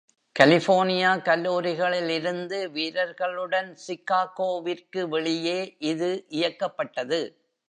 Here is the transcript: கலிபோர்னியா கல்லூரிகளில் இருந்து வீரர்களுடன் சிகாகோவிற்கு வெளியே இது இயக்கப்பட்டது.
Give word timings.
கலிபோர்னியா 0.35 1.11
கல்லூரிகளில் 1.21 2.09
இருந்து 2.09 2.69
வீரர்களுடன் 2.69 3.69
சிகாகோவிற்கு 3.87 5.03
வெளியே 5.09 5.59
இது 5.83 6.11
இயக்கப்பட்டது. 6.31 7.21